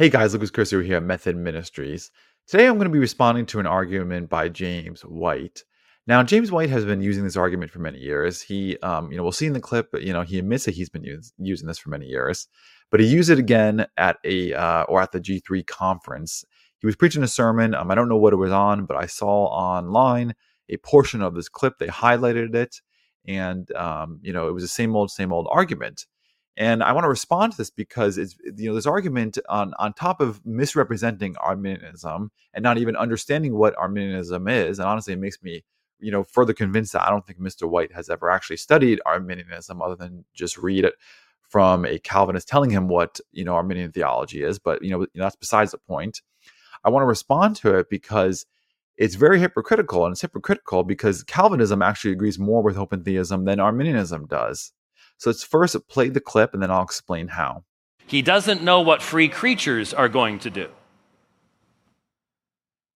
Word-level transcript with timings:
Hey 0.00 0.08
guys, 0.08 0.32
Lucas 0.32 0.50
Curcio 0.50 0.82
here 0.82 0.96
at 0.96 1.02
Method 1.02 1.36
Ministries. 1.36 2.10
Today 2.46 2.66
I'm 2.66 2.76
going 2.76 2.86
to 2.86 2.90
be 2.90 2.98
responding 2.98 3.44
to 3.44 3.60
an 3.60 3.66
argument 3.66 4.30
by 4.30 4.48
James 4.48 5.02
White. 5.02 5.62
Now, 6.06 6.22
James 6.22 6.50
White 6.50 6.70
has 6.70 6.86
been 6.86 7.02
using 7.02 7.22
this 7.22 7.36
argument 7.36 7.70
for 7.70 7.80
many 7.80 7.98
years. 7.98 8.40
He, 8.40 8.78
um, 8.78 9.12
you 9.12 9.18
know, 9.18 9.22
we'll 9.22 9.32
see 9.32 9.44
in 9.44 9.52
the 9.52 9.60
clip, 9.60 9.88
you 10.00 10.14
know, 10.14 10.22
he 10.22 10.38
admits 10.38 10.64
that 10.64 10.74
he's 10.74 10.88
been 10.88 11.04
use, 11.04 11.34
using 11.36 11.68
this 11.68 11.76
for 11.76 11.90
many 11.90 12.06
years. 12.06 12.48
But 12.90 13.00
he 13.00 13.06
used 13.08 13.28
it 13.28 13.38
again 13.38 13.84
at 13.98 14.16
a 14.24 14.54
uh, 14.54 14.84
or 14.84 15.02
at 15.02 15.12
the 15.12 15.20
G3 15.20 15.66
conference. 15.66 16.46
He 16.78 16.86
was 16.86 16.96
preaching 16.96 17.22
a 17.22 17.28
sermon. 17.28 17.74
Um, 17.74 17.90
I 17.90 17.94
don't 17.94 18.08
know 18.08 18.16
what 18.16 18.32
it 18.32 18.36
was 18.36 18.52
on, 18.52 18.86
but 18.86 18.96
I 18.96 19.04
saw 19.04 19.48
online 19.48 20.34
a 20.70 20.78
portion 20.78 21.20
of 21.20 21.34
this 21.34 21.50
clip. 21.50 21.74
They 21.78 21.88
highlighted 21.88 22.54
it, 22.54 22.80
and 23.28 23.70
um, 23.76 24.18
you 24.22 24.32
know, 24.32 24.48
it 24.48 24.52
was 24.52 24.64
the 24.64 24.68
same 24.68 24.96
old, 24.96 25.10
same 25.10 25.30
old 25.30 25.46
argument. 25.50 26.06
And 26.60 26.82
I 26.82 26.92
want 26.92 27.04
to 27.04 27.08
respond 27.08 27.52
to 27.52 27.58
this 27.58 27.70
because 27.70 28.18
it's 28.18 28.36
you 28.44 28.68
know 28.68 28.74
this 28.74 28.84
argument 28.84 29.38
on 29.48 29.72
on 29.78 29.94
top 29.94 30.20
of 30.20 30.44
misrepresenting 30.44 31.34
Arminianism 31.38 32.30
and 32.52 32.62
not 32.62 32.76
even 32.76 32.96
understanding 32.96 33.56
what 33.56 33.74
Arminianism 33.78 34.46
is, 34.46 34.78
and 34.78 34.86
honestly, 34.86 35.14
it 35.14 35.20
makes 35.20 35.42
me 35.42 35.64
you 36.00 36.12
know 36.12 36.22
further 36.22 36.52
convinced 36.52 36.92
that 36.92 37.00
I 37.00 37.08
don't 37.08 37.26
think 37.26 37.40
Mr. 37.40 37.66
White 37.66 37.92
has 37.92 38.10
ever 38.10 38.30
actually 38.30 38.58
studied 38.58 39.00
Arminianism 39.06 39.80
other 39.80 39.96
than 39.96 40.26
just 40.34 40.58
read 40.58 40.84
it 40.84 40.96
from 41.48 41.86
a 41.86 41.98
Calvinist 41.98 42.46
telling 42.46 42.68
him 42.68 42.88
what 42.88 43.20
you 43.32 43.42
know 43.42 43.54
Arminian 43.54 43.90
theology 43.90 44.42
is. 44.42 44.58
But 44.58 44.84
you 44.84 44.90
know 44.90 45.06
that's 45.14 45.36
besides 45.36 45.70
the 45.70 45.78
point. 45.78 46.20
I 46.84 46.90
want 46.90 47.04
to 47.04 47.08
respond 47.08 47.56
to 47.56 47.78
it 47.78 47.88
because 47.88 48.44
it's 48.98 49.14
very 49.14 49.40
hypocritical, 49.40 50.04
and 50.04 50.12
it's 50.12 50.20
hypocritical 50.20 50.84
because 50.84 51.22
Calvinism 51.22 51.80
actually 51.80 52.12
agrees 52.12 52.38
more 52.38 52.62
with 52.62 52.76
open 52.76 53.02
theism 53.02 53.46
than 53.46 53.60
Arminianism 53.60 54.26
does. 54.26 54.74
So 55.20 55.28
let's 55.28 55.44
first 55.44 55.76
play 55.86 56.08
the 56.08 56.18
clip 56.18 56.54
and 56.54 56.62
then 56.62 56.70
I'll 56.70 56.82
explain 56.82 57.28
how. 57.28 57.62
He 58.06 58.22
doesn't 58.22 58.62
know 58.62 58.80
what 58.80 59.02
free 59.02 59.28
creatures 59.28 59.92
are 59.92 60.08
going 60.08 60.38
to 60.40 60.50
do. 60.50 60.70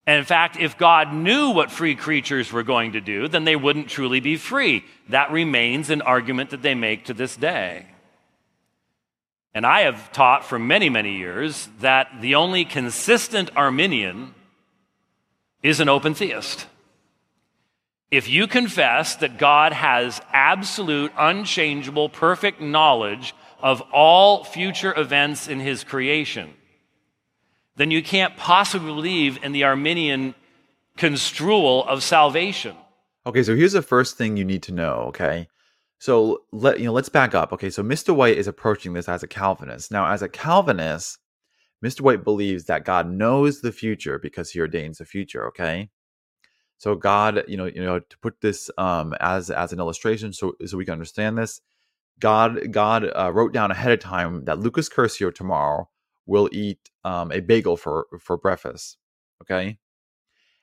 And 0.07 0.19
in 0.19 0.25
fact, 0.25 0.57
if 0.57 0.79
God 0.79 1.13
knew 1.13 1.51
what 1.51 1.71
free 1.71 1.95
creatures 1.95 2.51
were 2.51 2.63
going 2.63 2.93
to 2.93 3.03
do, 3.03 3.29
then 3.29 3.45
they 3.45 3.57
wouldn't 3.57 3.91
truly 3.91 4.21
be 4.21 4.37
free. 4.37 4.87
That 5.11 5.33
remains 5.33 5.91
an 5.91 6.01
argument 6.01 6.49
that 6.51 6.63
they 6.63 6.75
make 6.75 7.05
to 7.05 7.15
this 7.15 7.37
day. 7.37 7.89
And 9.53 9.67
I 9.67 9.81
have 9.81 10.11
taught 10.11 10.47
for 10.47 10.59
many, 10.59 10.89
many 10.89 11.19
years 11.19 11.69
that 11.81 12.23
the 12.23 12.37
only 12.37 12.65
consistent 12.65 13.55
Arminian 13.55 14.35
is 15.63 15.79
an 15.79 15.91
open 15.91 16.15
theist. 16.15 16.67
If 18.11 18.29
you 18.29 18.47
confess 18.47 19.17
that 19.17 19.39
God 19.39 19.73
has 19.73 20.21
absolute, 20.33 21.13
unchangeable, 21.19 22.09
perfect 22.09 22.61
knowledge 22.61 23.35
of 23.61 23.81
all 23.93 24.45
future 24.45 24.99
events 24.99 25.49
in 25.49 25.59
his 25.61 25.85
creation, 25.85 26.55
then 27.77 27.91
you 27.91 28.03
can't 28.03 28.37
possibly 28.37 28.87
believe 28.87 29.43
in 29.43 29.53
the 29.53 29.65
Arminian 29.65 30.35
construal 30.97 31.85
of 31.87 32.03
salvation. 32.03 32.77
Okay, 33.27 33.43
so 33.43 33.57
here's 33.57 33.73
the 33.73 33.83
first 33.83 34.17
thing 34.17 34.37
you 34.37 34.45
need 34.45 34.63
to 34.65 34.73
know, 34.73 35.07
okay? 35.09 35.49
So 35.99 36.43
let 36.53 36.79
you 36.79 36.85
know, 36.85 36.93
let's 36.93 37.09
back 37.09 37.35
up. 37.35 37.53
Okay, 37.53 37.71
so 37.71 37.83
Mr. 37.83 38.15
White 38.15 38.37
is 38.37 38.47
approaching 38.47 38.93
this 38.93 39.09
as 39.09 39.23
a 39.23 39.27
Calvinist. 39.27 39.91
Now, 39.91 40.07
as 40.13 40.21
a 40.23 40.29
Calvinist, 40.29 41.19
Mr. 41.83 42.03
White 42.03 42.23
believes 42.23 42.65
that 42.65 42.85
God 42.85 43.11
knows 43.11 43.61
the 43.61 43.73
future 43.73 44.19
because 44.19 44.51
he 44.51 44.61
ordains 44.61 44.99
the 44.99 45.05
future, 45.05 45.47
okay? 45.49 45.89
So 46.85 46.95
God, 46.95 47.45
you 47.49 47.57
know, 47.57 47.65
you 47.65 47.83
know, 47.83 47.99
to 47.99 48.19
put 48.19 48.43
this 48.43 48.71
um, 48.77 49.15
as 49.19 49.49
as 49.49 49.73
an 49.73 49.79
illustration, 49.79 50.35
so 50.35 50.55
so 50.67 50.77
we 50.77 50.85
can 50.85 50.93
understand 50.93 51.39
this. 51.39 51.63
God 52.21 52.73
God 52.73 53.11
uh, 53.17 53.33
wrote 53.33 53.55
down 53.55 53.71
ahead 53.71 53.91
of 53.91 54.01
time 54.01 54.45
that 54.45 54.59
Lucas 54.59 54.91
Curcio 54.91 55.35
tomorrow 55.35 55.89
will 56.27 56.51
eat 56.53 56.91
um, 57.03 57.33
a 57.33 57.41
bagel 57.41 57.79
for 57.79 58.07
for 58.21 58.37
breakfast. 58.37 58.99
Okay, 59.41 59.79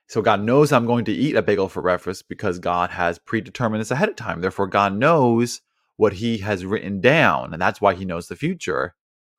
so 0.07 0.21
God 0.21 0.43
knows 0.43 0.71
I'm 0.71 0.85
going 0.85 1.05
to 1.05 1.11
eat 1.11 1.35
a 1.35 1.41
bagel 1.41 1.67
for 1.67 1.81
breakfast 1.81 2.29
because 2.29 2.59
God 2.59 2.91
has 2.91 3.17
predetermined 3.17 3.81
this 3.81 3.89
ahead 3.89 4.09
of 4.09 4.15
time. 4.15 4.41
Therefore, 4.41 4.67
God 4.67 4.95
knows 4.95 5.61
what 5.97 6.13
He 6.13 6.37
has 6.37 6.67
written 6.67 7.01
down, 7.01 7.51
and 7.51 7.59
that's 7.59 7.81
why 7.81 7.95
He 7.95 8.05
knows 8.05 8.27
the 8.27 8.35
future. 8.35 8.93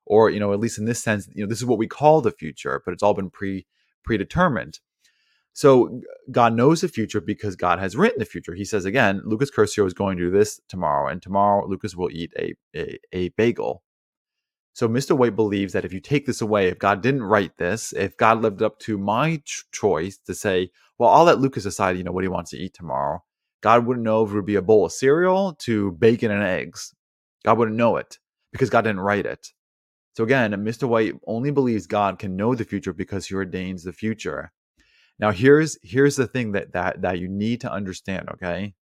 Or 0.04 0.30
you 0.30 0.40
know, 0.40 0.52
at 0.52 0.58
least 0.58 0.78
in 0.78 0.86
this 0.86 1.00
sense, 1.00 1.28
you 1.32 1.44
know, 1.44 1.48
this 1.48 1.60
is 1.60 1.64
what 1.64 1.78
we 1.78 1.86
call 1.86 2.20
the 2.20 2.32
future, 2.32 2.82
but 2.84 2.92
it's 2.92 3.04
all 3.04 3.14
been 3.14 3.30
pre 3.30 3.66
predetermined. 4.02 4.80
So 5.54 6.00
God 6.30 6.54
knows 6.54 6.80
the 6.80 6.88
future 6.88 7.20
because 7.20 7.56
God 7.56 7.78
has 7.78 7.96
written 7.96 8.18
the 8.18 8.24
future. 8.24 8.54
He 8.54 8.64
says 8.64 8.84
again, 8.84 9.20
Lucas 9.24 9.50
Curcio 9.50 9.86
is 9.86 9.94
going 9.94 10.16
to 10.16 10.24
do 10.24 10.30
this 10.30 10.60
tomorrow, 10.68 11.10
and 11.10 11.20
tomorrow 11.20 11.66
Lucas 11.66 11.94
will 11.94 12.10
eat 12.10 12.32
a, 12.38 12.54
a, 12.74 12.98
a 13.12 13.28
bagel. 13.30 13.82
So 14.74 14.88
Mr. 14.88 15.16
White 15.16 15.36
believes 15.36 15.74
that 15.74 15.84
if 15.84 15.92
you 15.92 16.00
take 16.00 16.24
this 16.26 16.40
away, 16.40 16.68
if 16.68 16.78
God 16.78 17.02
didn't 17.02 17.24
write 17.24 17.58
this, 17.58 17.92
if 17.92 18.16
God 18.16 18.40
lived 18.40 18.62
up 18.62 18.78
to 18.80 18.96
my 18.96 19.42
ch- 19.44 19.64
choice 19.70 20.16
to 20.26 20.34
say, 20.34 20.70
well, 20.98 21.10
I'll 21.10 21.24
let 21.24 21.40
Lucas 21.40 21.64
decide, 21.64 21.98
you 21.98 22.04
know, 22.04 22.12
what 22.12 22.24
he 22.24 22.28
wants 22.28 22.52
to 22.52 22.56
eat 22.58 22.72
tomorrow. 22.72 23.22
God 23.62 23.86
wouldn't 23.86 24.04
know 24.04 24.24
if 24.24 24.30
it 24.30 24.34
would 24.34 24.46
be 24.46 24.54
a 24.54 24.62
bowl 24.62 24.86
of 24.86 24.92
cereal 24.92 25.54
to 25.60 25.92
bacon 25.92 26.30
and 26.30 26.42
eggs. 26.42 26.94
God 27.44 27.58
wouldn't 27.58 27.76
know 27.76 27.96
it 27.96 28.18
because 28.50 28.70
God 28.70 28.82
didn't 28.82 29.00
write 29.00 29.26
it. 29.26 29.48
So 30.14 30.24
again, 30.24 30.52
Mr. 30.52 30.88
White 30.88 31.14
only 31.26 31.50
believes 31.50 31.86
God 31.86 32.18
can 32.18 32.36
know 32.36 32.54
the 32.54 32.64
future 32.64 32.92
because 32.92 33.26
he 33.26 33.34
ordains 33.34 33.84
the 33.84 33.92
future. 33.92 34.52
Now 35.22 35.30
here's 35.30 35.78
here's 35.82 36.16
the 36.16 36.26
thing 36.26 36.52
that 36.52 36.72
that 36.72 37.02
that 37.02 37.20
you 37.20 37.28
need 37.28 37.60
to 37.60 37.72
understand, 37.72 38.28
okay? 38.30 38.74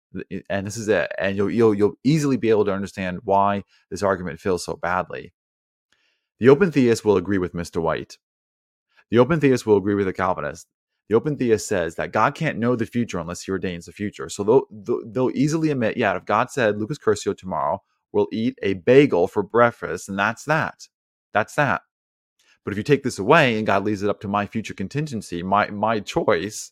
And 0.48 0.64
this 0.64 0.76
is 0.76 0.86
it, 0.88 1.10
and 1.18 1.36
you'll 1.36 1.50
you'll 1.50 1.74
you'll 1.74 1.96
easily 2.04 2.36
be 2.36 2.48
able 2.48 2.64
to 2.66 2.72
understand 2.72 3.18
why 3.24 3.64
this 3.90 4.04
argument 4.04 4.38
feels 4.38 4.64
so 4.64 4.76
badly. 4.76 5.34
The 6.38 6.48
open 6.48 6.70
theist 6.70 7.04
will 7.04 7.16
agree 7.16 7.38
with 7.38 7.54
Mr. 7.54 7.82
White. 7.82 8.18
The 9.10 9.18
open 9.18 9.40
theist 9.40 9.66
will 9.66 9.78
agree 9.78 9.96
with 9.96 10.06
the 10.06 10.12
Calvinist. 10.12 10.68
The 11.08 11.16
open 11.16 11.36
theist 11.36 11.66
says 11.66 11.96
that 11.96 12.12
God 12.12 12.36
can't 12.36 12.58
know 12.58 12.76
the 12.76 12.86
future 12.86 13.18
unless 13.18 13.42
he 13.42 13.50
ordains 13.50 13.86
the 13.86 13.92
future. 13.92 14.28
So 14.28 14.44
they'll, 14.44 15.02
they'll 15.06 15.32
easily 15.34 15.70
admit, 15.70 15.96
yeah, 15.96 16.16
if 16.16 16.24
God 16.24 16.52
said 16.52 16.78
Lucas 16.78 16.98
Curcio 16.98 17.36
tomorrow 17.36 17.82
will 18.12 18.28
eat 18.30 18.56
a 18.62 18.74
bagel 18.74 19.26
for 19.26 19.42
breakfast, 19.42 20.08
and 20.08 20.18
that's 20.18 20.44
that. 20.44 20.86
That's 21.32 21.56
that. 21.56 21.82
But 22.68 22.74
if 22.74 22.76
you 22.76 22.84
take 22.84 23.02
this 23.02 23.18
away 23.18 23.56
and 23.56 23.66
God 23.66 23.82
leaves 23.86 24.02
it 24.02 24.10
up 24.10 24.20
to 24.20 24.28
my 24.28 24.44
future 24.44 24.74
contingency, 24.74 25.42
my 25.42 25.70
my 25.70 26.00
choice, 26.00 26.70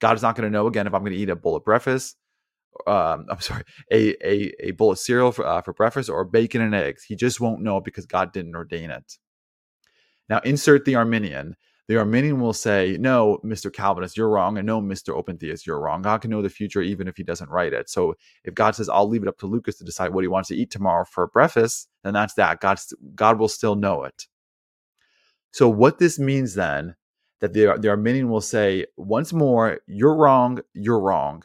God 0.00 0.14
is 0.14 0.22
not 0.22 0.36
going 0.36 0.44
to 0.44 0.48
know 0.48 0.68
again 0.68 0.86
if 0.86 0.94
I'm 0.94 1.00
going 1.00 1.10
to 1.10 1.18
eat 1.18 1.28
a 1.28 1.34
bowl 1.34 1.56
of 1.56 1.64
breakfast. 1.64 2.16
Um, 2.86 3.26
I'm 3.30 3.40
sorry, 3.40 3.64
a, 3.90 4.14
a, 4.24 4.54
a 4.60 4.70
bowl 4.70 4.92
of 4.92 4.98
cereal 5.00 5.32
for, 5.32 5.44
uh, 5.44 5.60
for 5.60 5.72
breakfast 5.72 6.08
or 6.08 6.24
bacon 6.24 6.60
and 6.60 6.72
eggs. 6.72 7.02
He 7.02 7.16
just 7.16 7.40
won't 7.40 7.62
know 7.62 7.80
because 7.80 8.06
God 8.06 8.32
didn't 8.32 8.54
ordain 8.54 8.90
it. 8.90 9.18
Now, 10.28 10.38
insert 10.44 10.84
the 10.84 10.94
Arminian. 10.94 11.56
The 11.88 11.98
Arminian 11.98 12.38
will 12.38 12.52
say, 12.52 12.96
No, 13.00 13.40
Mr. 13.44 13.72
Calvinist, 13.72 14.16
you're 14.16 14.30
wrong. 14.30 14.56
And 14.56 14.68
no, 14.68 14.80
Mr. 14.80 15.16
Open 15.16 15.36
Theist, 15.36 15.66
you're 15.66 15.80
wrong. 15.80 16.02
God 16.02 16.20
can 16.20 16.30
know 16.30 16.42
the 16.42 16.48
future 16.48 16.80
even 16.80 17.08
if 17.08 17.16
he 17.16 17.24
doesn't 17.24 17.50
write 17.50 17.72
it. 17.72 17.90
So 17.90 18.14
if 18.44 18.54
God 18.54 18.76
says, 18.76 18.88
I'll 18.88 19.08
leave 19.08 19.22
it 19.24 19.28
up 19.28 19.38
to 19.38 19.46
Lucas 19.46 19.78
to 19.78 19.84
decide 19.84 20.14
what 20.14 20.22
he 20.22 20.28
wants 20.28 20.50
to 20.50 20.56
eat 20.56 20.70
tomorrow 20.70 21.04
for 21.04 21.26
breakfast, 21.26 21.88
then 22.04 22.14
that's 22.14 22.34
that. 22.34 22.60
God, 22.60 22.78
God 23.16 23.40
will 23.40 23.48
still 23.48 23.74
know 23.74 24.04
it. 24.04 24.28
So 25.54 25.68
what 25.68 26.00
this 26.00 26.18
means 26.18 26.54
then 26.54 26.96
that 27.40 27.52
the, 27.52 27.78
the 27.78 27.88
Arminian 27.88 28.28
will 28.28 28.40
say 28.40 28.86
once 28.96 29.32
more, 29.32 29.78
you're 29.86 30.16
wrong, 30.16 30.58
you're 30.72 30.98
wrong. 30.98 31.44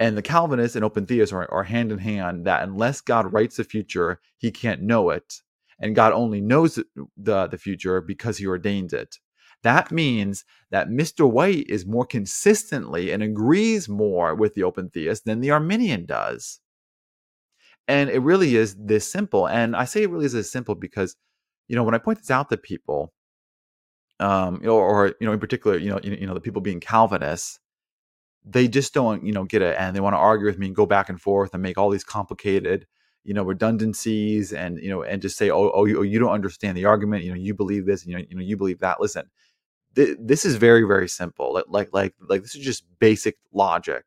And 0.00 0.18
the 0.18 0.22
Calvinists 0.22 0.74
and 0.74 0.84
open 0.84 1.06
theists 1.06 1.32
are, 1.32 1.48
are 1.48 1.62
hand 1.62 1.92
in 1.92 1.98
hand 1.98 2.44
that 2.46 2.64
unless 2.64 3.00
God 3.00 3.32
writes 3.32 3.58
the 3.58 3.62
future, 3.62 4.20
he 4.36 4.50
can't 4.50 4.82
know 4.82 5.10
it. 5.10 5.42
And 5.78 5.94
God 5.94 6.12
only 6.12 6.40
knows 6.40 6.82
the, 7.16 7.46
the 7.46 7.56
future 7.56 8.00
because 8.00 8.38
he 8.38 8.48
ordains 8.48 8.92
it. 8.92 9.18
That 9.62 9.92
means 9.92 10.44
that 10.72 10.88
Mr. 10.88 11.30
White 11.30 11.66
is 11.68 11.86
more 11.86 12.06
consistently 12.06 13.12
and 13.12 13.22
agrees 13.22 13.88
more 13.88 14.34
with 14.34 14.54
the 14.54 14.64
open 14.64 14.90
theist 14.90 15.24
than 15.24 15.38
the 15.38 15.52
Arminian 15.52 16.04
does. 16.04 16.58
And 17.86 18.10
it 18.10 18.22
really 18.22 18.56
is 18.56 18.74
this 18.74 19.08
simple. 19.08 19.46
And 19.46 19.76
I 19.76 19.84
say 19.84 20.02
it 20.02 20.10
really 20.10 20.26
is 20.26 20.32
this 20.32 20.50
simple 20.50 20.74
because, 20.74 21.14
you 21.68 21.76
know, 21.76 21.84
when 21.84 21.94
I 21.94 21.98
point 21.98 22.18
this 22.18 22.32
out 22.32 22.50
to 22.50 22.56
people, 22.56 23.12
um, 24.20 24.60
or, 24.64 24.68
or 24.70 25.06
you 25.18 25.26
know, 25.26 25.32
in 25.32 25.40
particular, 25.40 25.76
you 25.78 25.90
know, 25.90 25.98
you, 26.02 26.12
you 26.12 26.26
know, 26.26 26.34
the 26.34 26.40
people 26.40 26.60
being 26.60 26.78
Calvinists, 26.78 27.58
they 28.44 28.68
just 28.68 28.94
don't, 28.94 29.24
you 29.24 29.32
know, 29.32 29.44
get 29.44 29.62
it, 29.62 29.76
and 29.78 29.96
they 29.96 30.00
want 30.00 30.14
to 30.14 30.18
argue 30.18 30.46
with 30.46 30.58
me 30.58 30.66
and 30.66 30.76
go 30.76 30.86
back 30.86 31.08
and 31.08 31.20
forth 31.20 31.52
and 31.54 31.62
make 31.62 31.78
all 31.78 31.90
these 31.90 32.04
complicated, 32.04 32.86
you 33.24 33.34
know, 33.34 33.42
redundancies, 33.42 34.52
and 34.52 34.78
you 34.78 34.90
know, 34.90 35.02
and 35.02 35.22
just 35.22 35.36
say, 35.36 35.50
oh, 35.50 35.70
oh, 35.74 35.86
you, 35.86 35.98
oh, 35.98 36.02
you 36.02 36.18
don't 36.18 36.32
understand 36.32 36.76
the 36.76 36.84
argument, 36.84 37.24
you 37.24 37.30
know, 37.30 37.36
you 37.36 37.54
believe 37.54 37.86
this, 37.86 38.06
you 38.06 38.16
know, 38.16 38.24
you 38.28 38.36
know, 38.36 38.42
you 38.42 38.56
believe 38.56 38.80
that. 38.80 39.00
Listen, 39.00 39.30
th- 39.94 40.16
this 40.20 40.44
is 40.44 40.56
very, 40.56 40.82
very 40.84 41.08
simple. 41.08 41.54
Like, 41.54 41.64
like, 41.68 41.88
like, 41.92 42.14
like, 42.28 42.42
this 42.42 42.54
is 42.54 42.64
just 42.64 42.84
basic 42.98 43.38
logic. 43.52 44.04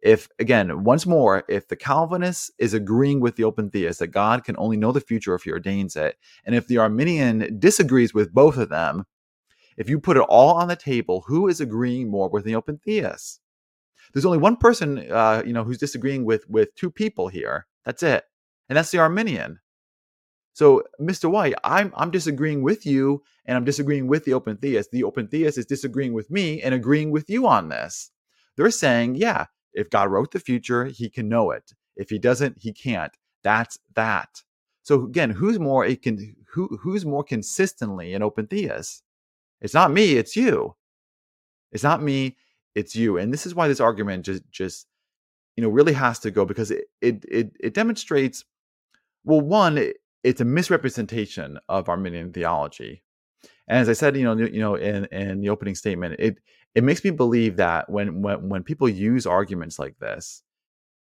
If 0.00 0.28
again, 0.38 0.84
once 0.84 1.06
more, 1.06 1.44
if 1.48 1.68
the 1.68 1.76
Calvinist 1.76 2.52
is 2.58 2.74
agreeing 2.74 3.20
with 3.20 3.36
the 3.36 3.44
open 3.44 3.70
theist 3.70 4.00
that 4.00 4.08
God 4.08 4.44
can 4.44 4.54
only 4.58 4.76
know 4.76 4.92
the 4.92 5.00
future 5.00 5.34
if 5.34 5.44
He 5.44 5.50
ordains 5.50 5.96
it, 5.96 6.18
and 6.44 6.54
if 6.54 6.66
the 6.66 6.78
Arminian 6.78 7.58
disagrees 7.58 8.12
with 8.12 8.32
both 8.34 8.58
of 8.58 8.68
them, 8.68 9.04
if 9.76 9.88
you 9.88 9.98
put 9.98 10.16
it 10.16 10.24
all 10.28 10.54
on 10.54 10.68
the 10.68 10.76
table, 10.76 11.24
who 11.26 11.48
is 11.48 11.60
agreeing 11.60 12.10
more 12.10 12.28
with 12.28 12.44
the 12.44 12.54
open 12.54 12.78
theists? 12.84 13.40
There's 14.12 14.24
only 14.24 14.38
one 14.38 14.56
person, 14.56 15.10
uh, 15.10 15.42
you 15.44 15.52
know, 15.52 15.64
who's 15.64 15.78
disagreeing 15.78 16.24
with 16.24 16.48
with 16.48 16.74
two 16.74 16.90
people 16.90 17.28
here. 17.28 17.66
That's 17.84 18.02
it, 18.02 18.24
and 18.68 18.76
that's 18.76 18.90
the 18.90 18.98
Arminian. 18.98 19.60
So, 20.54 20.84
Mr. 21.00 21.28
White, 21.28 21.54
I'm 21.64 21.92
I'm 21.96 22.12
disagreeing 22.12 22.62
with 22.62 22.86
you 22.86 23.22
and 23.44 23.56
I'm 23.56 23.64
disagreeing 23.64 24.06
with 24.06 24.24
the 24.24 24.34
open 24.34 24.56
theist. 24.56 24.92
The 24.92 25.02
open 25.02 25.26
theist 25.26 25.58
is 25.58 25.66
disagreeing 25.66 26.12
with 26.12 26.30
me 26.30 26.62
and 26.62 26.72
agreeing 26.72 27.10
with 27.10 27.28
you 27.28 27.46
on 27.46 27.68
this. 27.68 28.12
They're 28.56 28.70
saying, 28.70 29.16
yeah, 29.16 29.46
if 29.72 29.90
God 29.90 30.10
wrote 30.10 30.30
the 30.30 30.38
future, 30.38 30.84
he 30.84 31.10
can 31.10 31.28
know 31.28 31.50
it. 31.50 31.72
If 31.96 32.08
he 32.10 32.20
doesn't, 32.20 32.58
he 32.60 32.72
can't. 32.72 33.12
That's 33.42 33.78
that. 33.94 34.42
So 34.82 35.02
again, 35.02 35.30
who's 35.30 35.58
more 35.58 35.84
a 35.84 35.96
can 35.96 36.36
who 36.52 36.78
who's 36.80 37.04
more 37.04 37.24
consistently 37.24 38.14
an 38.14 38.22
open 38.22 38.46
theist? 38.46 39.02
It's 39.64 39.74
not 39.74 39.90
me, 39.90 40.16
it's 40.16 40.36
you. 40.36 40.76
It's 41.72 41.82
not 41.82 42.02
me, 42.02 42.36
it's 42.74 42.94
you. 42.94 43.16
And 43.16 43.32
this 43.32 43.46
is 43.46 43.54
why 43.54 43.66
this 43.66 43.80
argument 43.80 44.26
just 44.26 44.42
just 44.50 44.86
you 45.56 45.62
know 45.62 45.70
really 45.70 45.94
has 45.94 46.18
to 46.20 46.30
go 46.30 46.44
because 46.44 46.70
it 46.70 46.84
it 47.00 47.24
it, 47.26 47.56
it 47.58 47.74
demonstrates 47.74 48.44
well 49.24 49.40
one 49.40 49.78
it, 49.78 49.96
it's 50.22 50.42
a 50.42 50.44
misrepresentation 50.44 51.58
of 51.68 51.88
Arminian 51.88 52.32
theology. 52.32 53.02
And 53.66 53.78
as 53.78 53.88
I 53.88 53.94
said, 53.94 54.16
you 54.16 54.24
know, 54.24 54.36
you 54.36 54.60
know, 54.60 54.74
in, 54.74 55.06
in 55.06 55.40
the 55.40 55.48
opening 55.48 55.74
statement, 55.74 56.16
it 56.18 56.38
it 56.74 56.84
makes 56.84 57.02
me 57.02 57.10
believe 57.10 57.56
that 57.56 57.88
when 57.88 58.20
when 58.20 58.50
when 58.50 58.62
people 58.64 58.88
use 58.88 59.26
arguments 59.26 59.78
like 59.78 59.98
this, 59.98 60.42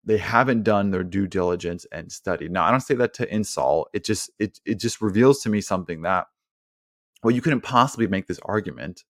they 0.03 0.17
haven't 0.17 0.63
done 0.63 0.91
their 0.91 1.03
due 1.05 1.27
diligence 1.27 1.85
and 1.93 2.11
study. 2.11 2.49
Now, 2.49 2.65
I 2.65 2.71
don't 2.71 2.81
say 2.81 2.95
that 2.95 3.13
to 3.15 3.33
insult. 3.33 3.89
It 3.93 4.03
just 4.03 4.29
it 4.37 4.59
it 4.65 4.79
just 4.79 4.99
reveals 5.01 5.41
to 5.43 5.49
me 5.49 5.61
something 5.61 6.01
that 6.01 6.27
well, 7.23 7.33
you 7.33 7.41
couldn't 7.41 7.61
possibly 7.61 8.07
make 8.07 8.27
this 8.27 8.39
argument 8.43 9.03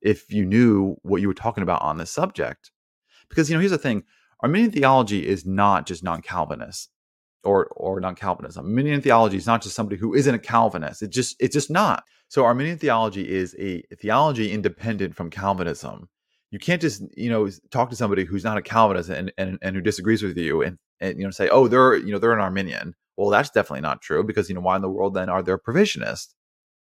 if 0.00 0.32
you 0.32 0.44
knew 0.44 0.96
what 1.02 1.20
you 1.20 1.28
were 1.28 1.34
talking 1.34 1.62
about 1.62 1.82
on 1.82 1.98
this 1.98 2.10
subject. 2.10 2.70
Because 3.28 3.50
you 3.50 3.56
know, 3.56 3.60
here's 3.60 3.72
the 3.72 3.78
thing: 3.78 4.04
Arminian 4.42 4.70
theology 4.70 5.26
is 5.26 5.44
not 5.44 5.86
just 5.86 6.04
non-Calvinist 6.04 6.90
or 7.44 7.66
or 7.76 8.00
non-Calvinism. 8.00 8.64
Arminian 8.64 9.00
theology 9.00 9.36
is 9.36 9.46
not 9.46 9.62
just 9.62 9.74
somebody 9.74 9.96
who 9.96 10.14
isn't 10.14 10.34
a 10.34 10.38
Calvinist. 10.38 11.02
It 11.02 11.10
just 11.10 11.36
it's 11.40 11.54
just 11.54 11.70
not. 11.70 12.04
So 12.28 12.44
Arminian 12.44 12.78
theology 12.78 13.28
is 13.28 13.56
a 13.58 13.82
theology 14.00 14.52
independent 14.52 15.14
from 15.14 15.30
Calvinism. 15.30 16.08
You 16.50 16.58
can't 16.58 16.80
just 16.80 17.02
you 17.16 17.30
know 17.30 17.48
talk 17.70 17.90
to 17.90 17.96
somebody 17.96 18.24
who's 18.24 18.44
not 18.44 18.58
a 18.58 18.62
Calvinist 18.62 19.10
and 19.10 19.32
and, 19.36 19.58
and 19.62 19.76
who 19.76 19.82
disagrees 19.82 20.22
with 20.22 20.36
you 20.36 20.62
and 20.62 20.78
and 21.00 21.18
you 21.18 21.24
know 21.24 21.30
say 21.30 21.48
oh 21.48 21.68
they're 21.68 21.96
you 21.96 22.12
know 22.12 22.18
they're 22.18 22.32
an 22.32 22.40
Arminian. 22.40 22.94
Well, 23.16 23.30
that's 23.30 23.50
definitely 23.50 23.80
not 23.80 24.00
true 24.00 24.22
because 24.22 24.48
you 24.48 24.54
know 24.54 24.60
why 24.60 24.76
in 24.76 24.82
the 24.82 24.88
world 24.88 25.14
then 25.14 25.28
are 25.28 25.42
there 25.42 25.58
provisionists? 25.58 26.34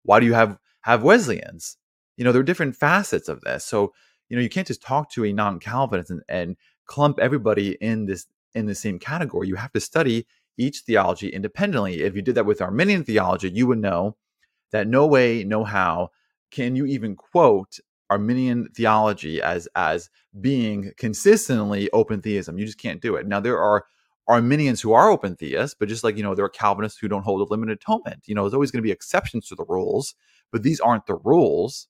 Why 0.04 0.20
do 0.20 0.26
you 0.26 0.34
have 0.34 0.58
have 0.82 1.04
Wesleyans? 1.04 1.78
You 2.18 2.26
know 2.26 2.32
there 2.32 2.42
are 2.42 2.46
different 2.46 2.76
facets 2.76 3.30
of 3.30 3.42
this. 3.42 3.66
So 3.66 3.94
you 4.30 4.36
know 4.36 4.44
you 4.44 4.50
can't 4.50 4.68
just 4.68 4.82
talk 4.82 5.12
to 5.12 5.26
a 5.26 5.34
non-Calvinist 5.34 6.12
and, 6.12 6.22
and 6.30 6.58
clump 6.86 7.20
everybody 7.20 7.78
in 7.82 8.06
this 8.06 8.28
in 8.54 8.66
the 8.66 8.76
same 8.76 9.00
category. 9.00 9.48
You 9.48 9.56
have 9.56 9.72
to 9.74 9.80
study 9.80 10.28
each 10.58 10.80
theology 10.80 11.30
independently. 11.30 12.04
If 12.04 12.16
you 12.16 12.22
did 12.22 12.36
that 12.36 12.46
with 12.46 12.62
Arminian 12.62 13.04
theology, 13.04 13.50
you 13.50 13.68
would 13.68 13.80
know 13.80 14.18
that 14.72 14.88
no 14.88 15.06
way, 15.08 15.44
no 15.44 15.64
how 15.64 16.10
can 16.52 16.76
you 16.76 16.86
even 16.86 17.16
quote 17.16 17.80
Arminian 18.10 18.68
theology 18.76 19.42
as 19.42 19.68
as 19.76 20.10
being 20.40 20.92
consistently 20.98 21.90
open 21.92 22.22
theism. 22.22 22.58
You 22.58 22.66
just 22.66 22.78
can't 22.78 23.02
do 23.02 23.16
it. 23.16 23.26
Now 23.26 23.40
there 23.40 23.60
are 23.60 23.86
Arminians 24.28 24.82
who 24.82 24.94
are 24.94 25.10
open 25.10 25.36
theists, 25.36 25.76
but 25.78 25.90
just 25.90 26.04
like 26.04 26.18
you 26.18 26.24
know, 26.24 26.36
there 26.36 26.46
are 26.46 26.50
Calvinists 26.50 27.00
who 27.00 27.08
don't 27.08 27.24
hold 27.24 27.42
a 27.42 27.52
limited 27.52 27.80
atonement. 27.82 28.24
You 28.28 28.36
know, 28.36 28.44
there's 28.44 28.54
always 28.54 28.72
going 28.72 28.82
to 28.82 28.88
be 28.88 28.92
exceptions 28.92 29.48
to 29.48 29.56
the 29.56 29.66
rules, 29.68 30.16
but 30.52 30.64
these 30.64 30.80
aren't 30.80 31.06
the 31.08 31.16
rules. 31.16 31.88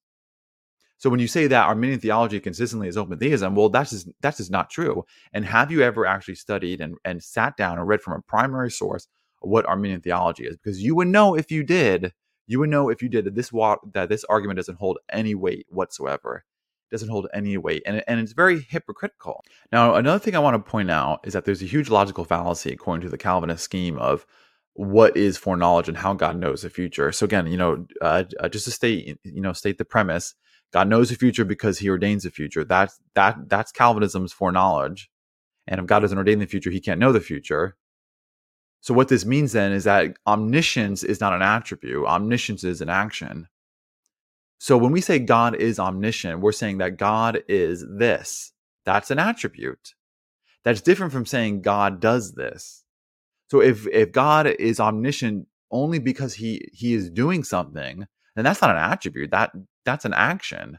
So 0.98 1.10
when 1.10 1.20
you 1.20 1.28
say 1.28 1.48
that 1.48 1.66
Arminian 1.66 2.00
theology 2.00 2.40
consistently 2.40 2.88
is 2.88 2.96
open 2.96 3.18
theism, 3.18 3.56
well, 3.56 3.70
that's 3.70 3.90
just 3.90 4.08
that's 4.22 4.38
just 4.38 4.52
not 4.52 4.70
true. 4.70 5.04
And 5.34 5.46
have 5.46 5.72
you 5.72 5.82
ever 5.82 6.06
actually 6.06 6.36
studied 6.36 6.80
and, 6.80 6.96
and 7.04 7.24
sat 7.24 7.58
down 7.58 7.80
and 7.80 7.88
read 7.88 8.02
from 8.02 8.14
a 8.14 8.22
primary 8.22 8.70
source 8.70 9.08
what 9.40 9.66
Arminian 9.66 10.02
theology 10.02 10.46
is? 10.46 10.58
Because 10.58 10.82
you 10.82 10.96
would 10.96 11.08
know 11.08 11.36
if 11.36 11.52
you 11.52 11.64
did, 11.64 12.14
you 12.46 12.60
would 12.60 12.70
know 12.70 12.90
if 12.90 13.02
you 13.02 13.10
did 13.10 13.26
that 13.26 13.34
this 13.34 13.50
that 13.94 14.10
this 14.10 14.24
argument 14.26 14.58
doesn't 14.58 14.78
hold 14.78 15.00
any 15.10 15.34
weight 15.34 15.66
whatsoever. 15.70 16.46
Doesn't 16.92 17.10
hold 17.10 17.28
any 17.34 17.58
weight, 17.58 17.84
and 17.86 18.04
and 18.08 18.20
it's 18.20 18.34
very 18.34 18.62
hypocritical. 18.62 19.44
Now, 19.72 19.96
another 19.96 20.20
thing 20.20 20.36
I 20.36 20.40
want 20.40 20.56
to 20.56 20.72
point 20.72 20.92
out 20.92 21.22
is 21.24 21.34
that 21.34 21.46
there's 21.46 21.62
a 21.62 21.66
huge 21.66 21.90
logical 21.90 22.26
fallacy 22.26 22.72
according 22.72 23.02
to 23.04 23.10
the 23.10 23.18
Calvinist 23.18 23.64
scheme 23.64 23.98
of 23.98 24.26
what 24.74 25.16
is 25.16 25.38
foreknowledge 25.38 25.88
and 25.88 25.98
how 25.98 26.14
God 26.14 26.38
knows 26.38 26.62
the 26.62 26.70
future. 26.70 27.12
So 27.12 27.26
again, 27.26 27.48
you 27.48 27.58
know, 27.58 27.86
uh, 28.02 28.24
uh 28.40 28.50
just 28.50 28.66
to 28.66 28.72
state, 28.72 29.18
you 29.24 29.42
know, 29.42 29.54
state 29.54 29.78
the 29.78 29.86
premise 29.86 30.36
God 30.72 30.88
knows 30.88 31.10
the 31.10 31.16
future 31.16 31.46
because 31.46 31.80
he 31.80 31.90
ordains 31.90 32.24
the 32.24 32.32
future. 32.32 32.64
That's 32.64 33.00
that 33.14 33.50
that's 33.50 33.72
Calvinism's 33.72 34.34
foreknowledge. 34.34 35.10
And 35.68 35.80
if 35.80 35.86
God 35.86 36.00
doesn't 36.00 36.18
ordain 36.18 36.40
the 36.40 36.46
future, 36.46 36.72
he 36.72 36.80
can't 36.80 37.00
know 37.00 37.12
the 37.12 37.20
future. 37.20 37.76
So 38.80 38.94
what 38.94 39.10
this 39.10 39.26
means 39.26 39.52
then 39.52 39.74
is 39.74 39.84
that 39.84 40.18
omniscience 40.26 41.04
is 41.04 41.20
not 41.20 41.34
an 41.34 41.42
attribute. 41.42 42.06
Omniscience 42.06 42.64
is 42.64 42.82
an 42.82 42.90
action. 42.90 43.48
So 44.62 44.78
when 44.78 44.92
we 44.92 45.02
say 45.02 45.18
God 45.18 45.56
is 45.56 45.80
omniscient, 45.80 46.40
we're 46.40 46.52
saying 46.52 46.78
that 46.78 46.98
God 46.98 47.42
is 47.48 47.84
this. 47.98 48.52
That's 48.86 49.10
an 49.10 49.18
attribute. 49.18 49.96
That's 50.64 50.82
different 50.82 51.14
from 51.14 51.26
saying 51.26 51.64
God 51.64 52.00
does 52.00 52.34
this. 52.34 52.84
So 53.50 53.60
if 53.60 53.88
if 53.88 54.12
God 54.12 54.46
is 54.46 54.80
omniscient 54.80 55.48
only 55.72 55.98
because 55.98 56.36
he 56.36 56.70
he 56.74 56.94
is 56.94 57.10
doing 57.10 57.44
something, 57.44 58.06
then 58.36 58.46
that's 58.46 58.62
not 58.62 58.70
an 58.70 58.78
attribute. 58.78 59.32
That 59.32 59.52
that's 59.84 60.06
an 60.06 60.14
action. 60.14 60.78